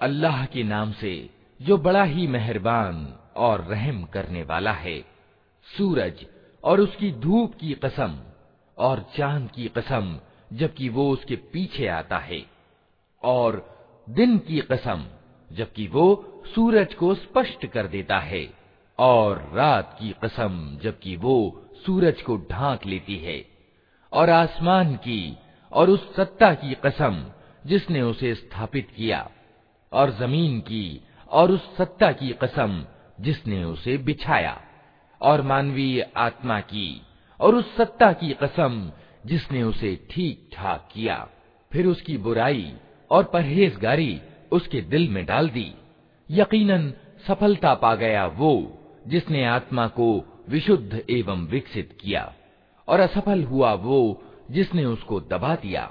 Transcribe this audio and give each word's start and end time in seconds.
अल्लाह 0.00 0.44
के 0.46 0.62
नाम 0.64 0.92
से 0.92 1.12
जो 1.60 1.76
बड़ा 1.78 2.02
ही 2.04 2.26
मेहरबान 2.26 2.96
और 3.36 3.64
रहम 3.64 4.02
करने 4.14 4.42
वाला 4.42 4.72
है 4.74 4.98
सूरज 5.68 6.24
और 6.64 6.80
उसकी 6.80 7.10
धूप 7.20 7.54
की 7.54 7.72
कसम 7.84 8.18
और 8.78 9.04
चांद 9.16 9.50
की 9.50 9.68
कसम 9.68 10.18
जबकि 10.52 10.88
वो 10.88 11.10
उसके 11.10 11.36
पीछे 11.52 11.86
आता 11.90 12.18
है 12.20 12.42
और 13.22 13.62
दिन 14.06 14.38
की 14.38 14.60
कसम 14.70 15.04
जबकि 15.50 15.86
वो 15.86 16.06
सूरज 16.54 16.94
को 16.94 17.14
स्पष्ट 17.16 17.66
कर 17.66 17.86
देता 17.86 18.18
है 18.22 18.46
और 18.98 19.38
रात 19.54 19.96
की 20.00 20.14
कसम 20.24 20.78
जबकि 20.82 21.16
वो 21.16 21.36
सूरज 21.85 22.21
को 22.21 22.37
ढांक 22.51 22.85
लेती 22.85 23.17
है 23.17 23.43
और 24.13 24.29
आसमान 24.29 24.95
की 24.95 25.37
और 25.71 25.89
उस 25.89 26.15
सत्ता 26.15 26.53
की 26.53 26.73
कसम 26.85 27.25
जिसने 27.65 28.01
उसे 28.01 28.33
स्थापित 28.35 28.87
किया 28.95 29.29
और 29.93 30.11
ज़मीन 30.11 30.59
की 30.59 31.01
और 31.29 31.51
उस 31.51 31.77
सत्ता 31.77 32.11
की 32.11 32.29
कसम 32.43 32.85
जिसने 33.19 33.63
उसे 33.63 33.97
बिछाया 33.97 34.61
और 35.21 35.41
मानवीय 35.41 36.01
आत्मा 36.17 36.59
की 36.59 37.01
और 37.39 37.55
उस 37.55 37.75
सत्ता 37.77 38.11
की 38.13 38.33
कसम 38.33 38.91
जिसने 39.25 39.63
उसे 39.63 39.95
ठीक 40.09 40.49
ठाक 40.53 40.89
किया। 40.93 41.27
फिर 41.71 41.85
उसकी 41.85 42.17
बुराई 42.17 42.73
और 43.11 43.23
परहेजगारी 43.23 44.21
उसके 44.51 44.81
दिल 44.81 45.09
में 45.09 45.25
डाल 45.25 45.49
दी। 45.49 45.73
यकीनन 46.29 46.93
सफलता 47.27 47.73
पा 47.73 47.95
गया 47.95 48.25
वो 48.25 48.53
जिसने 49.07 49.45
आत्मा 49.45 49.87
को 49.87 50.07
विशुद्ध 50.48 51.04
एवं 51.10 51.46
विकसित 51.46 51.98
किया 52.00 52.24
और 52.88 53.00
असफल 53.00 53.44
हुआ 53.44 53.72
वो 53.72 53.98
जिसने 54.50 54.84
उसको 54.84 55.20
दबा 55.20 55.54
दिया 55.56 55.90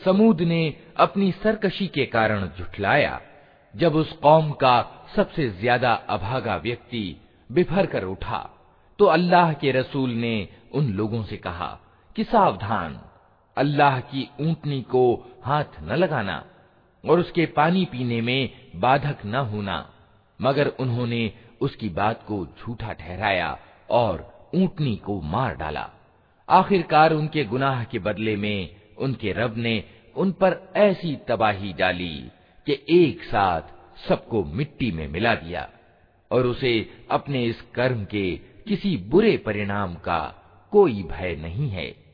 समूद 0.00 0.40
ने 0.42 0.62
अपनी 0.96 1.30
सरकशी 1.34 1.86
के 1.86 2.04
कारण 2.06 2.46
झुठलाया 2.48 3.20
जब 3.74 3.94
उस 3.94 4.12
कौम 4.22 4.50
का 4.52 4.74
सबसे 5.16 5.48
ज्यादा 5.60 5.92
अभागा 6.08 6.56
व्यक्ति 6.56 7.04
बिफर 7.50 7.86
कर 7.86 8.04
उठा 8.04 8.38
तो 8.98 9.04
अल्लाह 9.06 9.52
के 9.52 9.72
रसूल 9.72 10.10
ने 10.16 10.36
उन 10.74 10.92
लोगों 10.92 11.22
से 11.24 11.36
कहा 11.38 11.68
कि 12.16 12.24
सावधान 12.24 13.00
अल्लाह 13.56 13.98
की 14.12 14.28
ऊंटनी 14.40 14.80
को 14.90 15.02
हाथ 15.44 15.80
न 15.82 15.96
लगाना 15.96 16.42
और 17.04 17.20
उसके 17.20 17.46
पानी 17.56 17.84
पीने 17.92 18.20
में 18.20 18.50
बाधक 18.80 19.18
न 19.26 19.44
होना 19.52 19.84
मगर 20.40 20.72
उन्होंने 20.80 21.30
उसकी 21.60 21.88
बात 21.98 22.22
को 22.22 22.44
झूठा 22.46 22.92
ठहराया 22.92 23.56
और 23.90 24.29
ऊंटनी 24.55 24.95
को 24.95 25.21
मार 25.21 25.55
डाला। 25.55 25.89
आखिरकार 26.49 27.13
उनके 27.13 27.43
गुनाह 27.45 27.83
के 27.83 27.99
बदले 27.99 28.35
में 28.35 28.75
उनके 28.97 29.31
रब 29.31 29.57
ने 29.57 29.83
उन 30.15 30.31
पर 30.31 30.73
ऐसी 30.75 31.15
तबाही 31.27 31.73
डाली 31.73 32.29
कि 32.65 32.85
एक 32.89 33.23
साथ 33.23 33.61
सबको 34.09 34.43
मिट्टी 34.43 34.91
में 34.91 35.07
मिला 35.07 35.35
दिया 35.35 35.69
और 36.31 36.45
उसे 36.45 36.89
अपने 37.11 37.43
इस 37.43 37.61
कर्म 37.61 38.05
के 38.05 38.35
किसी 38.67 38.97
बुरे 38.97 39.37
परिणाम 39.37 39.95
का 39.95 40.19
कोई 40.71 41.03
भय 41.03 41.35
नहीं 41.35 41.69
है। 41.69 42.10